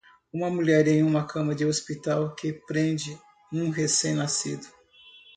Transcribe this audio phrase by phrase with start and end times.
[0.33, 3.15] Uma mulher em uma cama de hospital que prende
[3.53, 4.65] um recém-nascido.